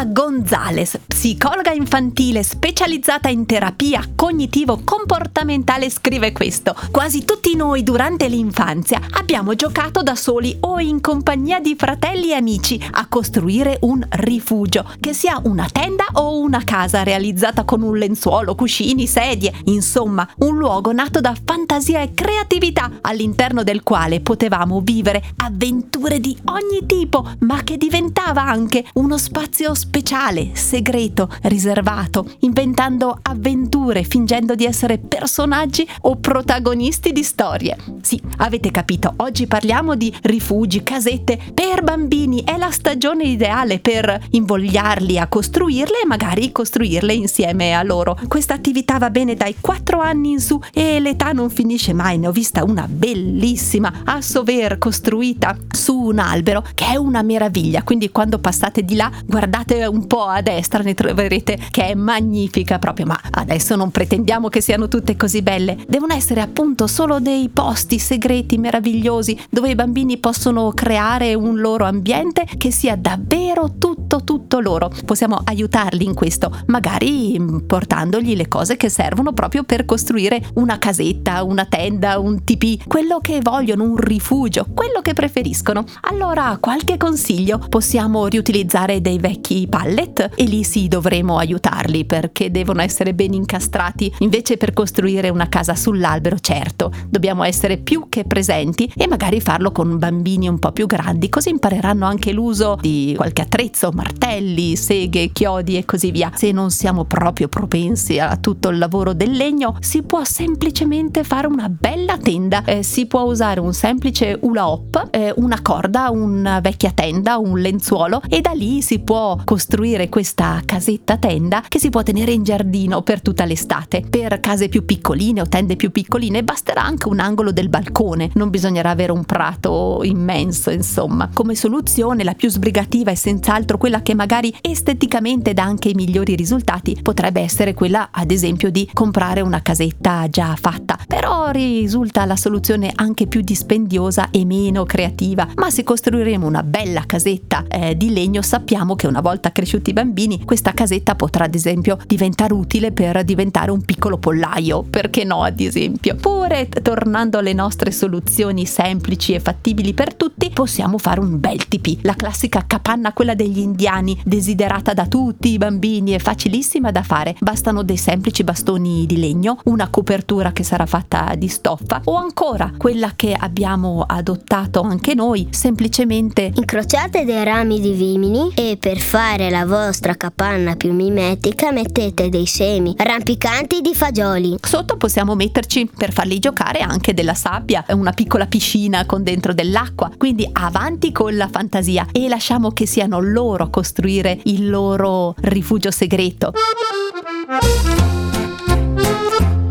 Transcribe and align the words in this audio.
Laura 0.00 0.04
Gonzales, 0.06 0.98
psicologa 1.06 1.72
infantile 1.72 2.42
specializzata 2.42 3.28
in 3.28 3.44
terapia 3.44 4.02
cognitivo-comportamentale, 4.14 5.90
scrive 5.90 6.32
questo. 6.32 6.74
Quasi 6.90 7.24
tutti 7.24 7.54
noi 7.54 7.82
durante 7.82 8.28
l'infanzia 8.28 9.00
abbiamo 9.10 9.54
giocato 9.54 10.02
da 10.02 10.14
soli 10.14 10.56
o 10.60 10.78
in 10.80 11.00
compagnia 11.00 11.60
di 11.60 11.74
fratelli 11.76 12.30
e 12.30 12.34
amici 12.34 12.82
a 12.92 13.06
costruire 13.08 13.78
un 13.82 14.02
rifugio, 14.08 14.90
che 15.00 15.12
sia 15.12 15.38
una 15.44 15.68
tenda 15.70 16.06
o 16.12 16.38
una 16.38 16.62
casa 16.64 17.02
realizzata 17.02 17.64
con 17.64 17.82
un 17.82 17.98
lenzuolo, 17.98 18.54
cuscini, 18.54 19.06
sedie, 19.06 19.52
insomma, 19.64 20.26
un 20.38 20.56
luogo 20.56 20.92
nato 20.92 21.20
da 21.20 21.34
fantasia 21.44 22.00
e 22.00 22.14
creatività 22.14 22.90
all'interno 23.02 23.62
del 23.62 23.82
quale 23.82 24.20
potevamo 24.20 24.80
vivere 24.80 25.22
avventure 25.36 26.20
di 26.20 26.36
ogni 26.46 26.86
tipo, 26.86 27.28
ma 27.40 27.62
che 27.62 27.76
diventava 27.76 28.42
anche 28.42 28.84
uno 28.94 29.18
spazio 29.18 29.48
spazio 29.50 29.74
speciale, 29.90 30.50
segreto, 30.52 31.28
riservato, 31.42 32.24
inventando 32.40 33.18
avventure, 33.22 34.04
fingendo 34.04 34.54
di 34.54 34.64
essere 34.64 34.98
personaggi 34.98 35.84
o 36.02 36.14
protagonisti 36.14 37.10
di 37.10 37.24
storie. 37.24 37.76
Sì, 38.00 38.22
avete 38.36 38.70
capito, 38.70 39.14
oggi 39.16 39.48
parliamo 39.48 39.96
di 39.96 40.14
rifugi, 40.22 40.84
casette 40.84 41.40
per 41.52 41.82
bambini, 41.82 42.44
è 42.44 42.56
la 42.56 42.70
stagione 42.70 43.24
ideale 43.24 43.80
per 43.80 44.26
invogliarli 44.30 45.18
a 45.18 45.26
costruirle 45.26 46.02
e 46.04 46.06
magari 46.06 46.52
costruirle 46.52 47.12
insieme 47.12 47.74
a 47.74 47.82
loro. 47.82 48.16
Questa 48.28 48.54
attività 48.54 48.96
va 48.98 49.10
bene 49.10 49.34
dai 49.34 49.56
4 49.60 49.98
anni 49.98 50.30
in 50.30 50.40
su 50.40 50.60
e 50.72 51.00
l'età 51.00 51.32
non 51.32 51.50
finisce 51.50 51.92
mai, 51.92 52.16
ne 52.16 52.28
ho 52.28 52.32
vista 52.32 52.62
una 52.62 52.86
bellissima 52.88 54.02
a 54.04 54.20
Sover 54.20 54.78
costruita 54.78 55.56
su 55.68 55.96
un 55.98 56.20
albero 56.20 56.64
che 56.76 56.86
è 56.86 56.94
una 56.94 57.22
meraviglia, 57.22 57.82
quindi 57.82 58.10
quando 58.10 58.38
passate 58.38 58.84
di 58.84 58.94
là 58.94 59.10
guardate 59.26 59.78
un 59.86 60.06
po' 60.06 60.24
a 60.24 60.40
destra 60.40 60.82
ne 60.82 60.94
troverete 60.94 61.58
che 61.70 61.86
è 61.86 61.94
magnifica 61.94 62.78
proprio, 62.78 63.06
ma 63.06 63.20
adesso 63.30 63.76
non 63.76 63.90
pretendiamo 63.90 64.48
che 64.48 64.60
siano 64.60 64.88
tutte 64.88 65.16
così 65.16 65.42
belle, 65.42 65.76
devono 65.86 66.14
essere 66.14 66.40
appunto 66.40 66.86
solo 66.86 67.20
dei 67.20 67.48
posti 67.48 67.98
segreti 67.98 68.58
meravigliosi 68.58 69.38
dove 69.50 69.70
i 69.70 69.74
bambini 69.74 70.18
possono 70.18 70.70
creare 70.70 71.34
un 71.34 71.60
loro 71.60 71.84
ambiente 71.84 72.46
che 72.56 72.70
sia 72.70 72.96
davvero 72.96 73.74
tutto 73.78 73.89
tutto 74.18 74.60
loro. 74.60 74.90
Possiamo 75.04 75.40
aiutarli 75.44 76.04
in 76.04 76.14
questo, 76.14 76.52
magari 76.66 77.40
portandogli 77.66 78.34
le 78.34 78.48
cose 78.48 78.76
che 78.76 78.88
servono 78.88 79.32
proprio 79.32 79.62
per 79.62 79.84
costruire 79.84 80.42
una 80.54 80.78
casetta, 80.78 81.42
una 81.44 81.64
tenda, 81.64 82.18
un 82.18 82.44
tipì, 82.44 82.80
quello 82.86 83.20
che 83.20 83.40
vogliono, 83.40 83.84
un 83.84 83.96
rifugio, 83.96 84.66
quello 84.74 85.00
che 85.00 85.14
preferiscono. 85.14 85.84
Allora, 86.02 86.58
qualche 86.60 86.96
consiglio? 86.96 87.58
Possiamo 87.68 88.26
riutilizzare 88.26 89.00
dei 89.00 89.18
vecchi 89.18 89.66
pallet 89.68 90.30
e 90.34 90.44
lì 90.44 90.64
sì 90.64 90.88
dovremo 90.88 91.38
aiutarli 91.38 92.04
perché 92.04 92.50
devono 92.50 92.82
essere 92.82 93.14
ben 93.14 93.32
incastrati. 93.32 94.12
Invece 94.18 94.56
per 94.56 94.72
costruire 94.72 95.28
una 95.28 95.48
casa 95.48 95.74
sull'albero, 95.74 96.38
certo, 96.40 96.92
dobbiamo 97.08 97.44
essere 97.44 97.78
più 97.78 98.06
che 98.08 98.24
presenti 98.24 98.90
e 98.96 99.06
magari 99.06 99.40
farlo 99.40 99.72
con 99.72 99.98
bambini 99.98 100.48
un 100.48 100.58
po' 100.58 100.72
più 100.72 100.86
grandi, 100.86 101.28
così 101.28 101.50
impareranno 101.50 102.06
anche 102.06 102.32
l'uso 102.32 102.76
di 102.80 103.14
qualche 103.16 103.42
attrezzo, 103.42 103.90
martelli, 104.00 104.76
seghe, 104.76 105.30
chiodi 105.30 105.76
e 105.76 105.84
così 105.84 106.10
via. 106.10 106.32
Se 106.34 106.52
non 106.52 106.70
siamo 106.70 107.04
proprio 107.04 107.48
propensi 107.48 108.18
a 108.18 108.38
tutto 108.38 108.70
il 108.70 108.78
lavoro 108.78 109.12
del 109.12 109.32
legno, 109.32 109.76
si 109.80 110.02
può 110.02 110.24
semplicemente 110.24 111.22
fare 111.22 111.46
una 111.46 111.68
bella 111.68 112.16
tenda. 112.16 112.64
Eh, 112.64 112.82
si 112.82 113.06
può 113.06 113.22
usare 113.22 113.60
un 113.60 113.74
semplice 113.74 114.38
hula 114.40 114.70
hop, 114.70 115.08
eh, 115.10 115.34
una 115.36 115.60
corda, 115.60 116.08
una 116.08 116.60
vecchia 116.60 116.92
tenda, 116.92 117.36
un 117.36 117.58
lenzuolo 117.58 118.22
e 118.26 118.40
da 118.40 118.52
lì 118.52 118.80
si 118.80 119.00
può 119.00 119.38
costruire 119.44 120.08
questa 120.08 120.62
casetta 120.64 121.18
tenda 121.18 121.62
che 121.68 121.78
si 121.78 121.90
può 121.90 122.02
tenere 122.02 122.32
in 122.32 122.42
giardino 122.42 123.02
per 123.02 123.20
tutta 123.20 123.44
l'estate. 123.44 124.04
Per 124.08 124.40
case 124.40 124.68
più 124.68 124.86
piccoline 124.86 125.42
o 125.42 125.48
tende 125.48 125.76
più 125.76 125.90
piccoline 125.90 126.42
basterà 126.42 126.82
anche 126.82 127.08
un 127.08 127.20
angolo 127.20 127.52
del 127.52 127.68
balcone, 127.68 128.30
non 128.34 128.48
bisognerà 128.48 128.88
avere 128.88 129.12
un 129.12 129.24
prato 129.24 130.00
immenso, 130.04 130.70
insomma. 130.70 131.28
Come 131.34 131.54
soluzione 131.54 132.24
la 132.24 132.34
più 132.34 132.48
sbrigativa 132.48 133.10
e 133.10 133.16
senz'altro 133.16 133.76
quella 133.76 133.89
che 133.98 134.14
magari 134.14 134.54
esteticamente 134.60 135.52
dà 135.52 135.64
anche 135.64 135.88
i 135.88 135.94
migliori 135.94 136.36
risultati 136.36 136.98
potrebbe 137.02 137.40
essere 137.40 137.74
quella 137.74 138.10
ad 138.12 138.30
esempio 138.30 138.70
di 138.70 138.88
comprare 138.92 139.40
una 139.40 139.60
casetta 139.62 140.28
già 140.28 140.54
fatta. 140.58 140.98
Però 141.06 141.50
risulta 141.50 142.24
la 142.24 142.36
soluzione 142.36 142.92
anche 142.94 143.26
più 143.26 143.40
dispendiosa 143.40 144.30
e 144.30 144.44
meno 144.44 144.84
creativa. 144.84 145.48
Ma 145.56 145.70
se 145.70 145.82
costruiremo 145.82 146.46
una 146.46 146.62
bella 146.62 147.02
casetta 147.06 147.64
eh, 147.68 147.96
di 147.96 148.12
legno 148.12 148.42
sappiamo 148.42 148.94
che 148.94 149.06
una 149.06 149.20
volta 149.20 149.52
cresciuti 149.52 149.90
i 149.90 149.92
bambini 149.92 150.44
questa 150.44 150.72
casetta 150.72 151.14
potrà 151.16 151.44
ad 151.44 151.54
esempio 151.54 151.98
diventare 152.06 152.54
utile 152.54 152.92
per 152.92 153.24
diventare 153.24 153.70
un 153.70 153.82
piccolo 153.82 154.18
pollaio, 154.18 154.82
perché 154.82 155.24
no 155.24 155.42
ad 155.42 155.60
esempio. 155.60 156.14
Oppure 156.14 156.68
tornando 156.68 157.38
alle 157.38 157.52
nostre 157.52 157.90
soluzioni 157.90 158.66
semplici 158.66 159.32
e 159.32 159.40
fattibili 159.40 159.94
per 159.94 160.14
tutti, 160.14 160.50
possiamo 160.50 160.98
fare 160.98 161.20
un 161.20 161.40
bel 161.40 161.66
tipì, 161.68 161.98
la 162.02 162.14
classica 162.14 162.64
capanna 162.66 163.12
quella 163.12 163.34
degli 163.34 163.58
indiani, 163.58 163.79
desiderata 164.24 164.92
da 164.92 165.06
tutti 165.06 165.48
i 165.48 165.58
bambini 165.58 166.14
e 166.14 166.18
facilissima 166.18 166.90
da 166.90 167.02
fare. 167.02 167.34
Bastano 167.38 167.82
dei 167.82 167.96
semplici 167.96 168.44
bastoni 168.44 169.06
di 169.06 169.18
legno, 169.18 169.58
una 169.64 169.88
copertura 169.88 170.52
che 170.52 170.62
sarà 170.64 170.84
fatta 170.84 171.34
di 171.36 171.48
stoffa 171.48 172.02
o 172.04 172.16
ancora 172.16 172.72
quella 172.76 173.12
che 173.16 173.32
abbiamo 173.32 174.04
adottato 174.06 174.82
anche 174.82 175.14
noi, 175.14 175.48
semplicemente 175.50 176.52
incrociate 176.54 177.24
dei 177.24 177.42
rami 177.42 177.80
di 177.80 177.92
vimini 177.92 178.52
e 178.54 178.76
per 178.78 178.98
fare 178.98 179.48
la 179.48 179.64
vostra 179.64 180.14
capanna 180.14 180.76
più 180.76 180.92
mimetica 180.92 181.72
mettete 181.72 182.28
dei 182.28 182.46
semi 182.46 182.94
rampicanti 182.96 183.80
di 183.80 183.94
fagioli. 183.94 184.56
Sotto 184.60 184.98
possiamo 184.98 185.34
metterci 185.34 185.88
per 185.96 186.12
farli 186.12 186.38
giocare 186.38 186.80
anche 186.80 187.14
della 187.14 187.34
sabbia, 187.34 187.84
una 187.90 188.12
piccola 188.12 188.46
piscina 188.46 189.06
con 189.06 189.22
dentro 189.22 189.54
dell'acqua. 189.54 190.10
Quindi 190.18 190.46
avanti 190.52 191.12
con 191.12 191.34
la 191.36 191.48
fantasia 191.48 192.08
e 192.12 192.28
lasciamo 192.28 192.70
che 192.72 192.86
siano 192.86 193.20
loro 193.20 193.69
costruire 193.70 194.38
il 194.44 194.68
loro 194.68 195.34
rifugio 195.40 195.90
segreto. 195.90 196.52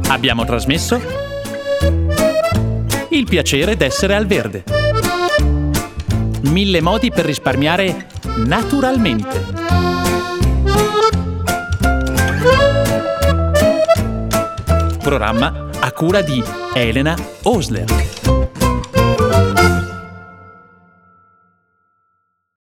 Abbiamo 0.08 0.44
trasmesso 0.44 1.00
il 3.10 3.26
piacere 3.26 3.76
d'essere 3.76 4.16
al 4.16 4.26
verde. 4.26 4.64
Mille 6.44 6.82
modi 6.82 7.12
per 7.12 7.26
risparmiare 7.26 8.08
naturalmente. 8.46 9.46
Programma 15.02 15.70
a 15.80 15.92
cura 15.92 16.22
di 16.22 16.44
Elena 16.74 17.16
Osler. 17.44 18.19